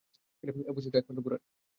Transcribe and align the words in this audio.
এ 0.43 0.71
বৈশিষ্ট্য 0.75 0.99
একমাত্র 0.99 1.23
ঘোড়ার। 1.25 1.41